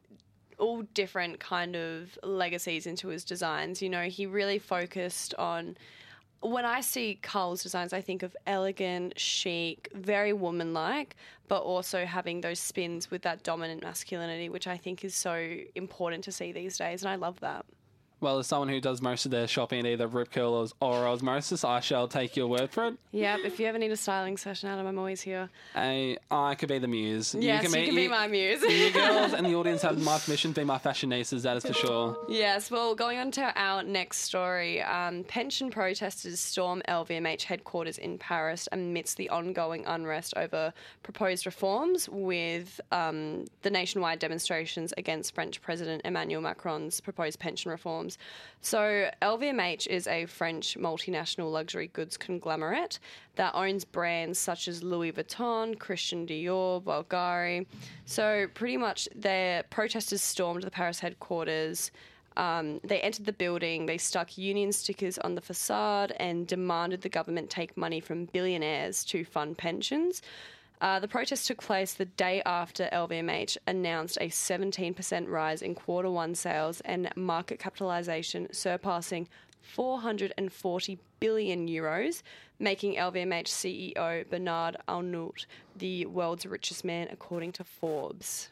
all 0.58 0.84
different 0.94 1.40
kind 1.40 1.76
of 1.76 2.18
legacies 2.24 2.88
into 2.88 3.10
his 3.10 3.26
designs. 3.26 3.82
You 3.82 3.90
know, 3.90 4.04
he 4.04 4.26
really 4.26 4.60
focused 4.60 5.34
on. 5.36 5.78
When 6.46 6.64
I 6.64 6.82
see 6.82 7.18
Karl's 7.24 7.64
designs, 7.64 7.92
I 7.92 8.02
think 8.02 8.22
of 8.22 8.38
elegant, 8.46 9.20
chic, 9.20 9.90
very 9.96 10.32
woman-like, 10.32 11.16
but 11.48 11.64
also 11.64 12.06
having 12.06 12.42
those 12.42 12.60
spins 12.60 13.10
with 13.10 13.24
that 13.24 13.42
dominant 13.42 13.82
masculinity, 13.82 14.50
which 14.50 14.68
I 14.68 14.78
think 14.78 15.04
is 15.04 15.16
so 15.16 15.58
important 15.74 16.24
to 16.26 16.32
see 16.32 16.52
these 16.52 16.78
days, 16.78 17.02
and 17.02 17.10
I 17.10 17.16
love 17.16 17.40
that. 17.40 17.66
Well, 18.22 18.40
as 18.40 18.48
someone 18.48 18.70
who 18.70 18.80
does 18.80 19.02
most 19.02 19.26
of 19.26 19.32
their 19.32 19.48
shopping 19.48 19.80
at 19.80 19.86
either 19.86 20.08
Rip 20.08 20.32
Curl 20.32 20.72
or, 20.82 21.06
Ozmosis, 21.06 21.68
I 21.68 21.80
shall 21.82 22.08
take 22.08 22.36
your 22.36 22.48
word 22.48 22.72
for 22.72 22.88
it. 22.88 22.96
Yep, 23.12 23.40
if 23.44 23.60
you 23.60 23.68
ever 23.68 23.78
need 23.78 23.92
a 23.92 23.98
styling 23.98 24.38
session, 24.38 24.70
Adam, 24.70 24.88
I'm 24.88 24.98
always 24.98 25.22
here. 25.22 25.50
I, 25.76 26.18
I 26.32 26.56
could 26.56 26.70
be 26.70 26.80
the 26.80 26.88
muse. 26.88 27.36
Yes, 27.38 27.64
you 27.64 27.70
can 27.70 27.96
be 27.96 28.08
my 28.08 28.28
muse. 28.28 28.62
you 28.64 28.92
girls 28.94 29.34
and 29.34 29.46
the 29.46 29.54
audience 29.56 29.82
have 29.82 30.02
my 30.02 30.18
permission 30.18 30.54
to 30.54 30.62
be 30.62 30.66
my 30.66 30.78
fashionistas, 30.78 31.44
that 31.44 31.58
is 31.58 31.66
for 31.66 31.74
sure. 31.74 32.18
Yes, 32.30 32.72
well, 32.72 32.96
going 32.96 33.20
on 33.20 33.32
to 33.32 33.54
our 33.56 33.84
next 33.84 34.20
story, 34.20 34.82
um, 34.82 35.24
pension 35.26 35.70
protesters 35.70 36.40
storm 36.40 36.82
LVMH 36.88 37.44
headquarters 37.44 37.98
in 37.98 38.18
Paris 38.18 38.68
amidst 38.72 39.18
the 39.18 39.30
ongoing 39.30 39.86
unrest 39.86 40.34
over 40.38 40.74
proposed 41.04 41.46
reforms, 41.46 42.08
with 42.10 42.80
um, 42.92 43.46
the 43.62 43.70
nationwide 43.70 44.20
demonstrations 44.20 44.94
against 44.98 45.36
French 45.36 45.62
President 45.62 46.02
Emmanuel 46.06 46.42
Macron's 46.42 47.02
proposed 47.02 47.40
pension 47.40 47.72
So, 48.62 49.10
LVMH 49.22 49.88
is 49.88 50.08
a 50.08 50.26
French 50.26 50.78
multinational 50.78 51.52
luxury 51.52 51.88
goods 51.94 52.18
conglomerate 52.18 53.00
that 53.36 53.54
owns 53.54 53.86
brands 53.86 54.40
such 54.40 54.68
as 54.68 54.82
Louis 54.82 55.12
Vuitton, 55.12 55.78
Christian 55.78 56.26
Dior, 56.26 56.84
Bulgari. 56.84 57.66
So, 58.06 58.48
pretty 58.54 58.78
much, 58.78 59.08
their 59.16 59.64
protesters 59.64 60.22
stormed 60.22 60.64
the 60.64 60.72
Paris 60.72 61.00
headquarters. 61.00 61.92
Um, 62.38 62.82
they 62.84 63.00
entered 63.00 63.26
the 63.26 63.34
building, 63.34 63.86
they 63.86 63.98
stuck 63.98 64.38
union 64.38 64.72
stickers 64.72 65.18
on 65.20 65.36
the 65.36 65.42
facade, 65.42 66.12
and 66.20 66.46
demanded 66.46 67.02
the 67.02 67.10
government 67.10 67.50
take 67.50 67.78
money 67.78 68.00
from 68.00 68.26
billionaires 68.26 69.06
to 69.06 69.24
fund 69.24 69.58
pensions. 69.58 70.22
Uh, 70.82 71.00
the 71.00 71.08
protest 71.08 71.48
took 71.48 71.62
place 71.62 71.94
the 71.94 72.06
day 72.06 72.42
after 72.46 72.90
LVMH 72.92 73.58
announced 73.66 74.18
a 74.20 74.28
17% 74.28 75.28
rise 75.30 75.62
in 75.62 75.74
quarter 75.74 76.10
one 76.10 76.36
sales 76.36 76.82
and 76.82 77.10
market 77.16 77.60
capitalization 77.60 78.48
surpassing 78.52 79.28
440 79.62 81.00
billion 81.20 81.68
euros, 81.68 82.22
making 82.60 82.96
LVMH 82.96 83.48
CEO 83.48 84.30
Bernard 84.30 84.78
Arnault 84.88 85.46
the 85.76 86.06
world's 86.06 86.46
richest 86.46 86.86
man 86.86 87.08
according 87.12 87.52
to 87.54 87.64
Forbes. 87.64 88.50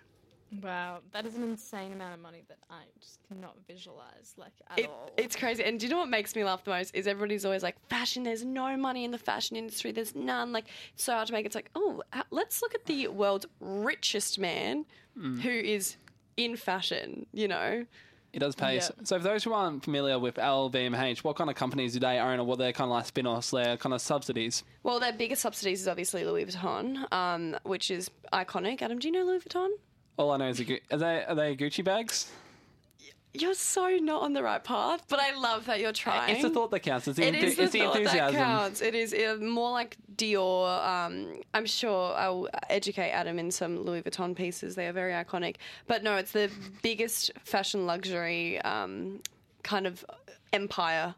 Wow, 0.61 0.99
that 1.11 1.25
is 1.25 1.35
an 1.35 1.43
insane 1.43 1.93
amount 1.93 2.13
of 2.13 2.19
money 2.19 2.43
that 2.47 2.57
I 2.69 2.81
just 2.99 3.19
cannot 3.27 3.55
visualize, 3.67 4.33
like 4.37 4.51
at 4.69 4.79
It, 4.79 4.87
all. 4.89 5.09
it's 5.17 5.35
crazy. 5.35 5.63
And 5.63 5.79
do 5.79 5.85
you 5.85 5.91
know 5.91 5.97
what 5.99 6.09
makes 6.09 6.35
me 6.35 6.43
laugh 6.43 6.63
the 6.63 6.71
most? 6.71 6.93
Is 6.93 7.07
everybody's 7.07 7.45
always 7.45 7.63
like, 7.63 7.75
fashion, 7.89 8.23
there's 8.23 8.45
no 8.45 8.77
money 8.77 9.03
in 9.05 9.11
the 9.11 9.17
fashion 9.17 9.55
industry. 9.57 9.91
There's 9.91 10.15
none. 10.15 10.51
Like, 10.51 10.65
it's 10.93 11.03
so 11.03 11.13
hard 11.13 11.27
to 11.27 11.33
make. 11.33 11.45
It's 11.45 11.55
like, 11.55 11.71
oh, 11.75 12.03
uh, 12.13 12.23
let's 12.31 12.61
look 12.61 12.75
at 12.75 12.85
the 12.85 13.07
world's 13.07 13.45
richest 13.59 14.37
man 14.37 14.85
who 15.15 15.49
is 15.49 15.97
in 16.37 16.55
fashion, 16.55 17.25
you 17.33 17.47
know? 17.47 17.85
It 18.33 18.39
does 18.39 18.55
pay. 18.55 18.75
Yeah. 18.75 18.89
So, 19.03 19.17
for 19.19 19.23
those 19.23 19.43
who 19.43 19.53
aren't 19.53 19.83
familiar 19.83 20.17
with 20.17 20.35
LVMH, 20.35 21.19
what 21.19 21.35
kind 21.35 21.51
of 21.51 21.55
companies 21.55 21.93
do 21.93 21.99
they 21.99 22.17
own 22.17 22.39
or 22.39 22.43
what 22.43 22.57
their 22.57 22.71
kind 22.73 22.89
of 22.89 22.95
like 22.97 23.05
spin 23.05 23.27
offs, 23.27 23.51
their 23.51 23.77
kind 23.77 23.93
of 23.93 24.01
subsidies? 24.01 24.63
Well, 24.81 24.99
their 24.99 25.13
biggest 25.13 25.43
subsidies 25.43 25.81
is 25.81 25.87
obviously 25.87 26.25
Louis 26.25 26.45
Vuitton, 26.45 27.11
um, 27.13 27.55
which 27.61 27.91
is 27.91 28.09
iconic. 28.33 28.81
Adam, 28.81 28.97
do 28.97 29.07
you 29.07 29.11
know 29.11 29.23
Louis 29.23 29.43
Vuitton? 29.43 29.69
All 30.17 30.31
I 30.31 30.37
know 30.37 30.47
is, 30.49 30.59
a, 30.59 30.65
Gu- 30.65 30.79
are 30.91 30.97
they, 30.97 31.25
are 31.25 31.35
they 31.35 31.55
Gucci 31.55 31.83
bags? 31.83 32.31
You're 33.35 33.55
so 33.55 33.87
not 33.99 34.21
on 34.21 34.33
the 34.33 34.43
right 34.43 34.63
path, 34.63 35.05
but 35.09 35.19
I 35.19 35.33
love 35.35 35.65
that 35.65 35.79
you're 35.79 35.91
trying. 35.91 36.33
It's 36.35 36.43
the 36.43 36.51
thought 36.51 36.69
that 36.69 36.81
counts. 36.81 37.07
It's 37.07 37.17
the, 37.17 37.25
It 37.25 37.33
enthu- 37.33 37.43
is 37.43 37.55
the 37.55 37.63
it's 37.63 37.71
the 37.73 37.79
thought 37.79 37.93
that 37.95 38.01
enthusiasm. 38.01 38.35
counts. 38.35 38.81
It 38.83 38.93
is 38.93 39.11
uh, 39.11 39.37
more 39.41 39.71
like 39.71 39.97
Dior. 40.15 40.87
Um, 40.87 41.41
I'm 41.55 41.65
sure 41.65 42.13
I'll 42.15 42.47
educate 42.69 43.09
Adam 43.09 43.39
in 43.39 43.49
some 43.49 43.79
Louis 43.83 44.03
Vuitton 44.03 44.35
pieces. 44.35 44.75
They 44.75 44.87
are 44.87 44.93
very 44.93 45.13
iconic. 45.13 45.55
But 45.87 46.03
no, 46.03 46.15
it's 46.17 46.31
the 46.31 46.51
biggest 46.83 47.31
fashion 47.43 47.87
luxury 47.87 48.61
um, 48.61 49.19
kind 49.63 49.87
of 49.87 50.05
empire 50.51 51.15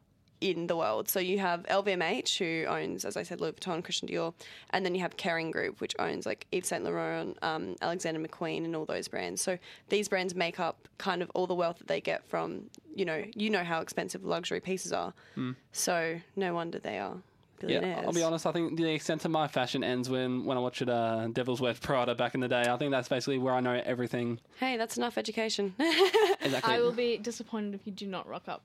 in 0.52 0.68
the 0.68 0.76
world. 0.76 1.10
So 1.10 1.20
you 1.20 1.40
have 1.40 1.64
LVMH, 1.64 2.38
who 2.38 2.68
owns, 2.68 3.04
as 3.04 3.18
I 3.18 3.24
said, 3.24 3.42
Louis 3.42 3.54
Vuitton, 3.54 3.84
Christian 3.84 4.08
Dior, 4.08 4.34
and 4.70 4.86
then 4.86 4.94
you 4.94 5.02
have 5.02 5.18
Kering 5.18 5.52
Group, 5.52 5.82
which 5.82 5.96
owns 5.98 6.26
like 6.26 6.46
Yves 6.52 6.68
Saint 6.68 6.84
Laurent, 6.84 7.36
um, 7.42 7.76
Alexander 7.82 8.20
McQueen, 8.20 8.64
and 8.64 8.76
all 8.76 8.86
those 8.86 9.08
brands. 9.08 9.42
So 9.42 9.58
these 9.90 10.08
brands 10.08 10.36
make 10.36 10.60
up 10.60 10.88
kind 11.00 11.24
of 11.24 11.32
all 11.34 11.48
the 11.48 11.56
wealth 11.56 11.80
that 11.80 11.88
they 11.88 12.00
get 12.00 12.24
from, 12.26 12.66
you 12.96 13.06
know, 13.06 13.24
you 13.36 13.50
know 13.50 13.64
how 13.64 13.82
expensive 13.82 14.24
luxury 14.24 14.60
pieces 14.60 14.94
are. 14.94 15.14
So 15.72 16.20
no 16.36 16.54
wonder 16.54 16.78
they 16.78 17.00
are 17.00 17.18
billionaires. 17.60 17.98
Yeah, 18.02 18.06
I'll 18.06 18.14
be 18.14 18.22
honest. 18.24 18.46
I 18.46 18.52
think 18.52 18.78
the 18.78 18.86
extent 18.92 19.26
of 19.26 19.32
my 19.32 19.48
fashion 19.48 19.84
ends 19.84 20.10
when, 20.10 20.46
when 20.46 20.58
I 20.58 20.60
watched 20.60 20.84
it, 20.84 20.90
uh, 20.90 21.28
Devil 21.34 21.58
Wears 21.60 21.80
Prada 21.80 22.14
back 22.14 22.36
in 22.36 22.40
the 22.42 22.48
day. 22.48 22.66
I 22.70 22.78
think 22.78 22.92
that's 22.92 23.10
basically 23.10 23.40
where 23.40 23.54
I 23.54 23.62
know 23.62 23.82
everything. 23.84 24.40
Hey, 24.60 24.78
that's 24.78 24.98
enough 24.98 25.18
education. 25.18 25.74
Exactly. 26.42 26.76
I 26.76 26.80
will 26.80 26.92
be 26.92 27.18
disappointed 27.18 27.74
if 27.74 27.82
you 27.86 27.92
do 27.92 28.06
not 28.06 28.28
rock 28.28 28.44
up 28.48 28.62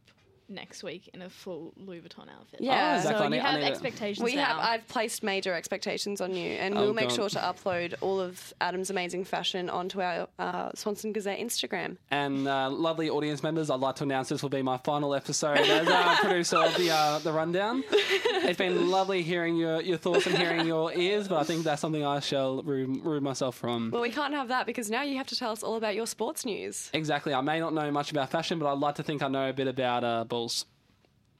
next 0.51 0.83
week 0.83 1.09
in 1.15 1.23
a 1.23 1.31
full 1.31 1.73
Louis 1.77 2.01
Vuitton 2.01 2.29
outfit. 2.29 2.61
Yeah. 2.61 2.93
Oh, 2.95 2.97
exactly. 2.99 3.19
So 3.25 3.29
need- 3.29 3.37
you 3.37 3.43
have 3.43 3.61
expectations 3.63 4.25
We 4.25 4.35
now. 4.35 4.45
have. 4.45 4.59
I've 4.59 4.89
placed 4.89 5.23
major 5.23 5.55
expectations 5.55 6.21
on 6.21 6.35
you, 6.35 6.51
and 6.53 6.77
Oh, 6.77 6.83
we'll 6.83 6.95
make 6.95 7.09
God. 7.09 7.15
sure 7.15 7.29
to 7.31 7.39
upload 7.39 7.95
all 8.01 8.21
of 8.21 8.53
Adam's 8.61 8.91
amazing 8.91 9.25
fashion 9.25 9.71
onto 9.71 10.01
our 10.01 10.29
uh, 10.39 10.71
Swanston 10.75 11.13
Gazette 11.13 11.39
Instagram. 11.39 11.97
And 12.11 12.47
uh, 12.49 12.71
lovely 12.71 13.09
audience 13.11 13.43
members, 13.43 13.71
I'd 13.71 13.81
like 13.81 13.97
to 13.97 14.05
announce 14.05 14.29
this 14.29 14.43
will 14.43 14.51
be 14.51 14.63
my 14.63 14.77
final 14.79 15.15
episode 15.15 15.59
as 15.59 15.89
uh, 15.89 16.17
producer 16.21 16.59
of 16.59 16.77
the 16.77 16.91
uh, 16.91 17.19
the 17.21 17.33
rundown. 17.33 17.85
It's 17.89 18.59
been 18.59 18.91
lovely 18.91 19.23
hearing 19.23 19.57
your, 19.57 19.81
your 19.81 19.97
thoughts 19.99 20.27
and 20.27 20.37
hearing 20.37 20.67
your 20.67 20.93
ears, 20.93 21.29
but 21.29 21.39
I 21.39 21.45
think 21.45 21.65
that's 21.65 21.81
something 21.81 22.05
I 22.05 22.21
shall 22.21 22.63
remove 22.63 23.05
remove 23.05 23.23
myself 23.23 23.57
from. 23.57 23.91
Well, 23.93 24.03
we 24.03 24.11
can't 24.11 24.35
have 24.35 24.49
that 24.49 24.67
because 24.67 24.91
now 24.91 25.03
you 25.03 25.17
have 25.17 25.27
to 25.29 25.37
tell 25.37 25.51
us 25.53 25.63
all 25.63 25.77
about 25.77 25.95
your 25.95 26.07
sports 26.07 26.45
news. 26.45 26.91
Exactly. 26.93 27.33
I 27.35 27.41
may 27.41 27.61
not 27.61 27.73
know 27.75 27.91
much 27.91 28.11
about 28.11 28.31
fashion, 28.31 28.59
but 28.59 28.67
I'd 28.71 28.79
like 28.79 28.97
to 28.97 29.03
think 29.03 29.23
I 29.23 29.29
know 29.29 29.49
a 29.49 29.53
bit 29.53 29.69
about 29.69 30.05
uh, 30.05 30.25
bulls. 30.41 30.67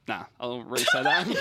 Nah, 0.07 0.23
I'll 0.39 0.61
re-say 0.61 1.03
that. 1.03 1.25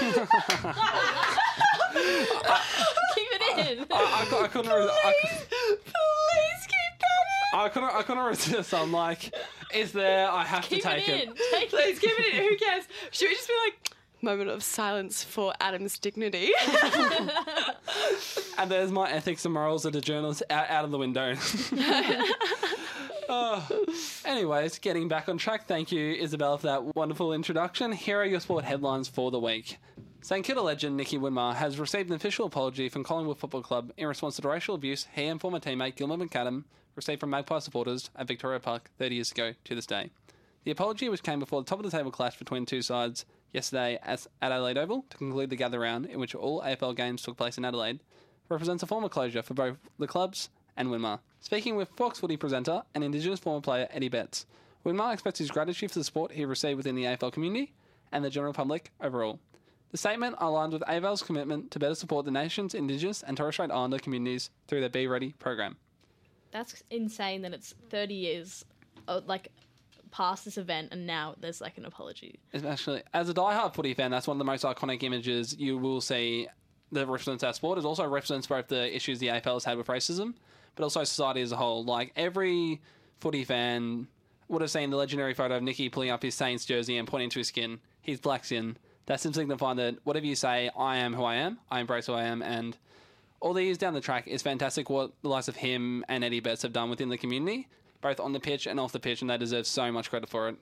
Keep 3.15 3.29
it 3.33 3.79
in. 3.79 3.87
I, 3.91 4.23
I, 4.23 4.25
cou- 4.27 4.43
I 4.45 4.49
couldn't. 4.49 4.71
Re- 4.73 4.89
I, 4.91 5.13
Please 5.29 6.67
keep 6.67 7.55
I 7.55 7.69
couldn't. 7.69 7.95
I 7.95 8.03
couldn't 8.03 8.25
resist. 8.25 8.73
I'm 8.75 8.93
like, 8.93 9.35
is 9.75 9.93
there? 9.93 10.31
I 10.31 10.45
have 10.45 10.63
Keep 10.63 10.83
to 10.83 10.89
take 10.89 11.09
it 11.09 11.29
in. 11.29 11.35
Take 11.53 11.71
Please 11.71 11.97
it. 11.97 12.01
keep 12.01 12.13
it 12.19 12.35
in. 12.35 12.43
Who 12.49 12.57
cares? 12.57 12.85
Should 13.11 13.29
we 13.29 13.35
just 13.35 13.49
be 13.49 13.55
like, 13.67 13.91
moment 14.23 14.51
of 14.51 14.63
silence 14.63 15.25
for 15.25 15.53
Adam's 15.61 15.99
dignity? 15.99 16.53
And 18.59 18.71
there's 18.71 18.93
my 18.93 19.11
ethics 19.11 19.47
and 19.47 19.55
morals 19.55 19.87
as 19.87 19.95
a 19.97 20.01
journalist 20.03 20.43
out, 20.51 20.69
out 20.69 20.85
of 20.85 20.91
the 20.91 20.99
window. 20.99 21.35
Anyways, 24.25 24.79
getting 24.81 25.09
back 25.09 25.29
on 25.29 25.39
track. 25.39 25.67
Thank 25.67 25.93
you, 25.93 26.15
Isabella, 26.15 26.59
for 26.59 26.67
that 26.67 26.97
wonderful 26.97 27.33
introduction. 27.33 27.93
Here 27.93 28.19
are 28.19 28.25
your 28.25 28.41
sport 28.41 28.65
headlines 28.65 29.09
for 29.09 29.31
the 29.31 29.39
week. 29.39 29.79
St 30.23 30.45
Kilda 30.45 30.63
legend 30.63 30.97
Nicky 30.97 31.17
Winmar 31.17 31.55
has 31.55 31.79
received 31.79 32.11
an 32.11 32.17
official 32.17 32.47
apology 32.47 32.89
from 32.89 33.05
Collingwood 33.05 33.39
Football 33.39 33.63
Club 33.63 33.93
in 33.97 34.07
response 34.09 34.37
to 34.37 34.43
the 34.43 34.49
racial 34.49 34.75
abuse 34.75 35.07
he 35.15 35.27
and 35.27 35.41
former 35.41 35.61
teammate 35.61 35.97
Gilbert 35.97 36.19
McAdam 36.19 36.65
received 36.97 37.21
from 37.21 37.31
Magpie 37.31 37.61
supporters 37.61 38.11
at 38.17 38.27
Victoria 38.27 38.59
Park 38.59 38.91
30 38.99 39.15
years 39.15 39.31
ago 39.31 39.55
to 39.65 39.75
this 39.75 39.87
day. 39.87 40.11
The 40.65 40.73
apology, 40.73 41.09
which 41.09 41.23
came 41.23 41.39
before 41.39 41.63
the 41.63 41.69
top 41.69 41.79
of 41.79 41.85
the 41.85 41.97
table 41.97 42.11
clash 42.11 42.39
between 42.39 42.67
two 42.67 42.83
sides 42.83 43.25
yesterday 43.53 43.99
at 44.03 44.27
at 44.43 44.53
Adelaide 44.53 44.77
Oval 44.77 45.05
to 45.09 45.17
conclude 45.17 45.51
the 45.51 45.57
gather 45.57 45.81
round 45.81 46.07
in 46.07 46.19
which 46.19 46.35
all 46.35 46.63
AFL 46.63 46.97
games 46.97 47.23
took 47.23 47.37
place 47.37 47.57
in 47.57 47.65
Adelaide, 47.65 48.01
represents 48.49 48.83
a 48.83 48.87
form 48.87 49.05
of 49.05 49.11
closure 49.11 49.43
for 49.43 49.55
both 49.55 49.79
the 49.99 50.07
clubs 50.07 50.51
and 50.81 50.89
Winmar. 50.89 51.21
Speaking 51.41 51.77
with 51.77 51.91
Fox 51.91 52.19
Footy 52.21 52.39
presenter 52.39 52.83
and 52.95 53.05
Indigenous 53.05 53.39
former 53.39 53.61
player 53.61 53.87
Eddie 53.93 54.09
Betts, 54.09 54.47
Winmar 54.85 55.13
expressed 55.13 55.37
his 55.37 55.51
gratitude 55.51 55.91
for 55.91 55.99
the 55.99 56.05
support 56.05 56.33
he 56.33 56.47
received 56.47 56.79
within 56.79 56.95
the 56.95 57.05
AFL 57.05 57.33
community 57.33 57.75
and 58.13 58.25
the 58.25 58.31
general 58.31 58.55
public 58.55 58.91
overall. 59.01 59.39
The 59.91 59.99
statement 59.99 60.37
aligned 60.39 60.73
with 60.73 60.83
AFL's 60.83 61.23
commitment 61.23 61.71
to 61.73 61.79
better 61.79 61.95
support 61.95 62.25
the 62.25 62.31
nation's 62.31 62.75
Indigenous 62.75 63.23
and 63.23 63.37
Torres 63.37 63.57
Strait 63.57 63.71
Islander 63.71 63.99
communities 63.99 64.51
through 64.69 64.81
their 64.81 64.89
Be 64.89 65.07
Ready 65.07 65.35
program. 65.39 65.77
That's 66.51 66.83
insane 66.91 67.43
that 67.43 67.53
it's 67.53 67.75
30 67.91 68.15
years, 68.15 68.65
uh, 69.07 69.21
like, 69.27 69.49
past 70.11 70.47
this 70.47 70.57
event, 70.57 70.89
and 70.93 71.07
now 71.07 71.35
there's 71.41 71.61
like 71.61 71.77
an 71.77 71.85
apology. 71.85 72.41
Especially 72.55 73.03
as 73.13 73.29
a 73.29 73.35
diehard 73.35 73.75
footy 73.75 73.93
fan, 73.95 74.11
that's 74.11 74.27
one 74.27 74.37
of 74.37 74.39
the 74.39 74.45
most 74.45 74.65
iconic 74.65 75.03
images 75.03 75.55
you 75.59 75.77
will 75.77 76.01
see 76.01 76.49
that 76.93 77.07
represents 77.07 77.45
our 77.45 77.53
sport. 77.53 77.79
It 77.79 77.85
also 77.85 78.09
represents 78.09 78.47
both 78.47 78.69
the 78.69 78.95
issues 78.95 79.19
the 79.19 79.29
AFL 79.29 79.55
has 79.55 79.65
had 79.65 79.77
with 79.77 79.87
racism, 79.87 80.35
but 80.75 80.85
also 80.85 81.05
society 81.05 81.41
as 81.41 81.53
a 81.53 81.57
whole. 81.57 81.85
Like 81.85 82.13
every 82.17 82.81
footy 83.21 83.45
fan 83.45 84.09
would 84.49 84.63
have 84.63 84.71
seen 84.71 84.91
the 84.91 84.97
legendary 84.97 85.35
photo 85.35 85.57
of 85.57 85.63
Nicky 85.63 85.89
pulling 85.89 86.11
up 86.11 86.23
his 86.23 86.35
Saints 86.35 86.65
jersey 86.65 86.99
and 86.99 87.07
pointing 87.07 87.31
to 87.31 87.39
his 87.39 87.49
skin. 87.49 87.79
He's 88.03 88.21
black 88.21 88.45
skin. 88.45 88.77
That's 89.07 89.25
him 89.25 89.33
signifying 89.33 89.77
that 89.79 89.97
whatever 90.05 90.27
you 90.27 90.37
say, 90.37 90.71
I 90.77 90.99
am 90.99 91.15
who 91.15 91.25
I 91.25 91.37
am. 91.37 91.59
I 91.71 91.81
embrace 91.81 92.07
who 92.07 92.13
I 92.13 92.25
am, 92.25 92.43
and 92.43 92.77
all 93.41 93.55
these 93.55 93.79
down 93.79 93.95
the 93.95 94.01
track, 94.01 94.29
is 94.29 94.43
fantastic 94.43 94.91
what 94.91 95.13
the 95.23 95.29
likes 95.29 95.49
of 95.49 95.57
him 95.57 96.05
and 96.09 96.23
Eddie 96.23 96.41
Betts 96.41 96.63
have 96.63 96.73
done 96.73 96.91
within 96.91 97.09
the 97.09 97.19
community, 97.19 97.69
both 98.03 98.21
on 98.21 98.33
the 98.33 98.41
pitch 98.41 98.67
and 98.67 98.79
off 98.79 98.93
the 98.93 99.01
pitch, 99.01 99.21
and 99.21 99.31
they 99.31 99.39
deserve 99.39 99.67
so 99.67 99.91
much 99.91 100.11
credit 100.11 100.29
for 100.29 100.49
it. 100.49 100.57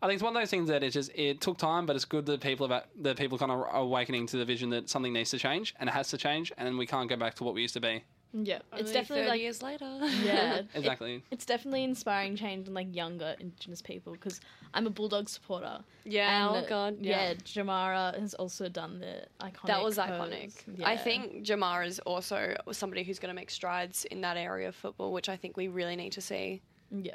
I 0.00 0.06
think 0.06 0.14
it's 0.14 0.22
one 0.24 0.34
of 0.34 0.42
those 0.42 0.50
things 0.50 0.68
that 0.68 0.82
it 0.82 0.90
just 0.90 1.12
it 1.14 1.40
took 1.40 1.58
time, 1.58 1.86
but 1.86 1.94
it's 1.94 2.04
good 2.04 2.26
that 2.26 2.40
people 2.40 2.66
have 2.68 2.84
that 3.02 3.16
people 3.16 3.38
kind 3.38 3.52
of 3.52 3.66
awakening 3.72 4.26
to 4.28 4.36
the 4.36 4.44
vision 4.44 4.70
that 4.70 4.90
something 4.90 5.12
needs 5.12 5.30
to 5.30 5.38
change 5.38 5.74
and 5.78 5.88
it 5.88 5.92
has 5.92 6.08
to 6.08 6.18
change, 6.18 6.52
and 6.58 6.76
we 6.76 6.86
can't 6.86 7.08
go 7.08 7.16
back 7.16 7.34
to 7.36 7.44
what 7.44 7.54
we 7.54 7.62
used 7.62 7.74
to 7.74 7.80
be. 7.80 8.02
Yeah, 8.34 8.60
it's 8.74 8.92
definitely 8.92 9.24
30 9.26 9.28
like 9.28 9.40
years 9.40 9.62
later. 9.62 9.84
yeah, 10.24 10.54
it- 10.58 10.66
Exactly. 10.74 11.22
it's 11.30 11.44
definitely 11.44 11.84
inspiring 11.84 12.34
change 12.36 12.66
in 12.66 12.74
like 12.74 12.94
younger 12.94 13.36
Indigenous 13.38 13.82
people 13.82 14.12
because 14.14 14.40
I'm 14.72 14.86
a 14.86 14.90
Bulldog 14.90 15.28
supporter. 15.28 15.80
Yeah, 16.04 16.48
And, 16.54 16.64
oh 16.64 16.68
god, 16.68 16.96
yeah. 17.00 17.28
yeah. 17.30 17.34
Jamarra 17.34 18.18
has 18.18 18.32
also 18.34 18.68
done 18.68 19.00
the 19.00 19.26
iconic. 19.44 19.66
That 19.66 19.82
was 19.84 19.96
pose. 19.96 20.08
iconic. 20.08 20.52
Yeah. 20.76 20.88
I 20.88 20.96
think 20.96 21.44
Jamarra 21.44 21.86
is 21.86 21.98
also 22.00 22.56
somebody 22.70 23.02
who's 23.02 23.18
going 23.18 23.28
to 23.34 23.38
make 23.38 23.50
strides 23.50 24.06
in 24.06 24.22
that 24.22 24.36
area 24.38 24.68
of 24.68 24.74
football, 24.76 25.12
which 25.12 25.28
I 25.28 25.36
think 25.36 25.56
we 25.58 25.68
really 25.68 25.96
need 25.96 26.12
to 26.12 26.20
see. 26.22 26.62
Yeah, 26.90 27.14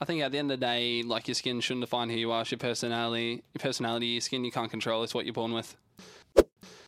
I 0.00 0.04
think 0.04 0.22
at 0.22 0.30
the 0.32 0.38
end 0.38 0.52
of 0.52 0.60
the 0.60 0.66
day, 0.66 1.02
like 1.02 1.26
your 1.26 1.34
skin 1.34 1.60
shouldn't 1.60 1.82
define 1.82 2.08
who 2.10 2.16
you 2.16 2.30
are. 2.30 2.42
It's 2.42 2.50
your 2.52 2.58
personality, 2.58 3.42
your 3.54 3.60
personality, 3.60 4.06
your 4.06 4.20
skin 4.20 4.44
you 4.44 4.52
can't 4.52 4.70
control. 4.70 5.02
It's 5.02 5.14
what 5.14 5.24
you're 5.26 5.34
born 5.34 5.52
with. 5.52 5.76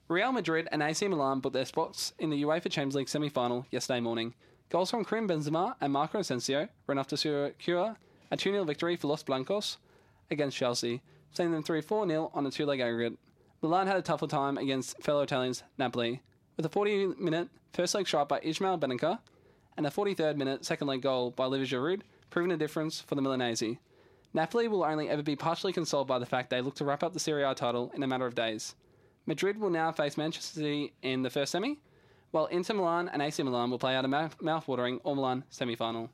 Real 0.08 0.32
Madrid 0.32 0.68
and 0.72 0.82
AC 0.82 1.06
Milan 1.06 1.40
booked 1.40 1.52
their 1.52 1.66
spots 1.66 2.14
in 2.18 2.30
the 2.30 2.42
UEFA 2.42 2.70
Champions 2.70 2.94
League 2.94 3.10
semi-final 3.10 3.66
yesterday 3.70 4.00
morning. 4.00 4.32
Goals 4.70 4.90
from 4.90 5.04
Karim 5.04 5.28
Benzema 5.28 5.74
and 5.82 5.92
Marco 5.92 6.20
Asensio 6.20 6.66
ran 6.86 6.96
off 6.96 7.08
to 7.08 7.16
secure 7.18 7.94
a 8.30 8.36
2-0 8.36 8.66
victory 8.66 8.96
for 8.96 9.08
Los 9.08 9.22
Blancos 9.22 9.76
against 10.30 10.56
Chelsea, 10.56 11.02
sending 11.32 11.52
them 11.52 11.62
3-4-0 11.62 12.30
on 12.34 12.46
a 12.46 12.50
two-leg 12.50 12.80
aggregate. 12.80 13.18
Milan 13.60 13.86
had 13.86 13.98
a 13.98 14.02
tougher 14.02 14.26
time 14.26 14.56
against 14.56 14.98
fellow 15.02 15.20
Italians 15.20 15.62
Napoli, 15.76 16.22
with 16.56 16.64
a 16.64 16.70
40-minute 16.70 17.50
first 17.74 17.94
leg 17.94 18.06
shot 18.06 18.30
by 18.30 18.40
Ismael 18.42 18.78
Bennacer 18.78 19.18
and 19.76 19.86
a 19.86 19.90
43rd 19.90 20.36
minute 20.36 20.64
second 20.64 20.86
leg 20.86 21.02
goal 21.02 21.32
by 21.32 21.44
Olivier 21.44 21.66
Giroud, 21.66 22.00
proving 22.30 22.48
the 22.48 22.56
difference 22.56 22.98
for 22.98 23.14
the 23.14 23.20
Milanese. 23.20 23.76
Napoli 24.32 24.68
will 24.68 24.84
only 24.84 25.10
ever 25.10 25.22
be 25.22 25.36
partially 25.36 25.74
consoled 25.74 26.08
by 26.08 26.18
the 26.18 26.24
fact 26.24 26.48
they 26.48 26.62
look 26.62 26.76
to 26.76 26.86
wrap 26.86 27.02
up 27.02 27.12
the 27.12 27.20
Serie 27.20 27.44
A 27.44 27.54
title 27.54 27.92
in 27.94 28.02
a 28.02 28.06
matter 28.06 28.26
of 28.26 28.34
days. 28.34 28.74
Madrid 29.28 29.60
will 29.60 29.68
now 29.68 29.92
face 29.92 30.16
Manchester 30.16 30.54
City 30.54 30.94
in 31.02 31.20
the 31.20 31.28
first 31.28 31.52
semi, 31.52 31.76
while 32.30 32.46
Inter 32.46 32.72
Milan 32.72 33.10
and 33.10 33.20
AC 33.20 33.42
Milan 33.42 33.70
will 33.70 33.78
play 33.78 33.94
out 33.94 34.06
a 34.06 34.08
mouth- 34.08 34.40
mouth-watering 34.40 35.00
All 35.04 35.16
Milan 35.16 35.44
semi-final. 35.50 36.08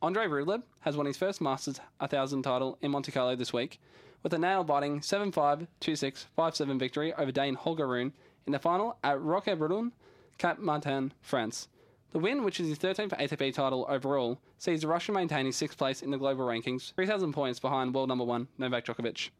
Andre 0.00 0.26
Rublev 0.26 0.62
has 0.82 0.96
won 0.96 1.06
his 1.06 1.16
first 1.16 1.40
Masters 1.40 1.80
1000 1.98 2.44
title 2.44 2.78
in 2.82 2.92
Monte 2.92 3.10
Carlo 3.10 3.34
this 3.34 3.52
week, 3.52 3.80
with 4.22 4.32
a 4.32 4.38
nail-biting 4.38 5.00
7-5, 5.00 5.66
2-6, 5.80 6.26
5-7 6.38 6.78
victory 6.78 7.12
over 7.14 7.32
Dane 7.32 7.56
Holger 7.56 7.88
Rune 7.88 8.12
in 8.46 8.52
the 8.52 8.60
final 8.60 8.96
at 9.02 9.18
Roquebrune, 9.18 9.90
Cap 10.38 10.60
Martin, 10.60 11.12
France. 11.20 11.66
The 12.12 12.20
win, 12.20 12.44
which 12.44 12.60
is 12.60 12.68
his 12.68 12.78
13th 12.78 13.18
ATP 13.18 13.54
title 13.54 13.86
overall, 13.88 14.38
sees 14.56 14.82
the 14.82 14.86
Russian 14.86 15.16
maintain 15.16 15.46
his 15.46 15.56
sixth 15.56 15.78
place 15.78 16.00
in 16.00 16.12
the 16.12 16.18
global 16.18 16.46
rankings, 16.46 16.94
3,000 16.94 17.32
points 17.32 17.58
behind 17.58 17.92
world 17.92 18.08
number 18.08 18.24
one 18.24 18.46
Novak 18.56 18.84
Djokovic. 18.84 19.30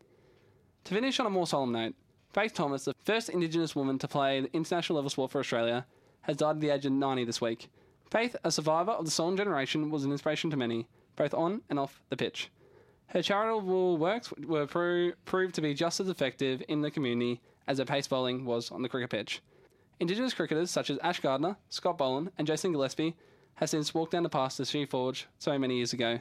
To 0.84 0.94
finish 0.94 1.18
on 1.18 1.24
a 1.26 1.30
more 1.30 1.46
solemn 1.46 1.72
note, 1.72 1.94
Faith 2.34 2.52
Thomas, 2.52 2.84
the 2.84 2.94
first 3.04 3.30
Indigenous 3.30 3.74
woman 3.74 3.98
to 3.98 4.08
play 4.08 4.40
the 4.40 4.52
international 4.52 4.96
level 4.96 5.08
sport 5.08 5.30
for 5.30 5.38
Australia, 5.38 5.86
has 6.22 6.36
died 6.36 6.56
at 6.56 6.60
the 6.60 6.68
age 6.68 6.84
of 6.84 6.92
90 6.92 7.24
this 7.24 7.40
week. 7.40 7.68
Faith, 8.10 8.36
a 8.44 8.50
survivor 8.50 8.90
of 8.90 9.06
the 9.06 9.10
stolen 9.10 9.36
generation, 9.36 9.90
was 9.90 10.04
an 10.04 10.12
inspiration 10.12 10.50
to 10.50 10.56
many, 10.56 10.86
both 11.16 11.32
on 11.32 11.62
and 11.70 11.78
off 11.78 12.02
the 12.10 12.16
pitch. 12.16 12.50
Her 13.06 13.22
charitable 13.22 13.96
works 13.96 14.30
were 14.32 14.66
pro- 14.66 15.12
proved 15.24 15.54
to 15.54 15.62
be 15.62 15.72
just 15.72 16.00
as 16.00 16.08
effective 16.08 16.62
in 16.68 16.82
the 16.82 16.90
community 16.90 17.40
as 17.66 17.78
her 17.78 17.84
pace 17.86 18.06
bowling 18.06 18.44
was 18.44 18.70
on 18.70 18.82
the 18.82 18.88
cricket 18.88 19.10
pitch. 19.10 19.40
Indigenous 20.00 20.34
cricketers 20.34 20.70
such 20.70 20.90
as 20.90 20.98
Ash 20.98 21.20
Gardner, 21.20 21.56
Scott 21.70 21.96
Boland, 21.96 22.30
and 22.36 22.46
Jason 22.46 22.72
Gillespie 22.72 23.16
have 23.54 23.70
since 23.70 23.94
walked 23.94 24.12
down 24.12 24.22
the 24.22 24.28
path 24.28 24.58
that 24.58 24.68
she 24.68 24.84
forged 24.84 25.26
so 25.38 25.58
many 25.58 25.76
years 25.76 25.94
ago. 25.94 26.18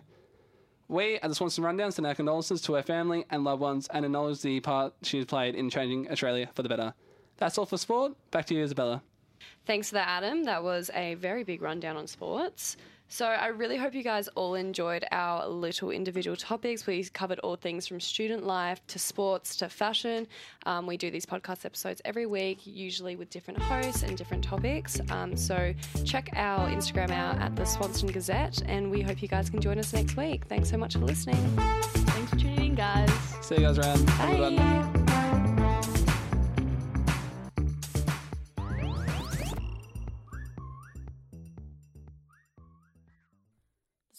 We 0.88 1.16
at 1.16 1.30
the 1.30 1.36
Swanston 1.36 1.64
Rundown 1.64 1.92
send 1.92 2.06
our 2.06 2.16
condolences 2.16 2.62
to 2.64 2.74
her 2.74 2.84
family 2.84 3.26
and 3.30 3.44
loved 3.44 3.62
ones 3.62 3.88
and 3.92 4.06
acknowledge 4.06 4.42
the 4.42 4.60
part 4.60 4.94
she 5.02 5.24
played 5.26 5.56
in 5.56 5.70
changing 5.70 6.12
Australia 6.12 6.50
for 6.54 6.64
the 6.64 6.70
better. 6.70 6.94
That's 7.38 7.58
all 7.58 7.66
for 7.66 7.78
sport. 7.78 8.14
Back 8.32 8.46
to 8.48 8.56
you, 8.56 8.64
Isabella. 8.64 9.02
Thanks 9.66 9.90
for 9.90 9.96
that, 9.96 10.08
Adam. 10.08 10.44
That 10.44 10.64
was 10.64 10.92
a 10.94 11.16
very 11.16 11.44
big 11.44 11.62
rundown 11.62 11.98
on 11.98 12.08
sports. 12.08 12.78
So 13.14 13.28
I 13.28 13.50
really 13.50 13.78
hope 13.78 13.94
you 13.94 14.02
guys 14.02 14.28
all 14.30 14.56
enjoyed 14.56 15.06
our 15.12 15.48
little 15.48 15.92
individual 15.92 16.36
topics. 16.36 16.88
We 16.88 17.04
covered 17.04 17.38
all 17.42 17.56
things 17.56 17.86
from 17.86 18.00
student 18.00 18.44
life 18.44 18.82
to 18.88 18.98
sports 18.98 19.56
to 19.58 19.70
fashion. 19.70 20.26
Um, 20.66 20.88
we 20.88 20.98
do 20.98 21.12
these 21.12 21.24
podcast 21.24 21.64
episodes 21.64 22.02
every 22.06 22.26
week, 22.26 22.66
usually 22.66 23.16
with 23.16 23.30
different 23.30 23.62
hosts 23.62 24.02
and 24.02 24.18
different 24.18 24.44
topics. 24.44 25.00
Um, 25.12 25.38
so 25.38 25.76
check 26.04 26.32
our 26.34 26.68
Instagram 26.70 27.12
out 27.12 27.38
at 27.38 27.56
the 27.56 27.66
Swanston 27.66 28.12
Gazette, 28.12 28.64
and 28.66 28.90
we 28.90 29.02
hope 29.04 29.22
you 29.22 29.28
guys 29.28 29.48
can 29.48 29.62
join 29.62 29.78
us 29.78 29.94
next 29.94 30.18
week. 30.18 30.46
Thanks 30.46 30.72
so 30.72 30.78
much 30.78 30.94
for 30.94 31.06
listening. 31.06 31.56
Thanks 31.56 32.32
for 32.32 32.36
tuning 32.38 32.66
in, 32.66 32.74
guys. 32.74 33.12
See 33.42 33.54
you 33.54 33.62
guys 33.62 33.78
around. 33.78 34.10
Have 34.10 34.30
a 34.30 34.38
good 34.38 34.42
one. 34.42 34.94
Bye. 34.94 35.03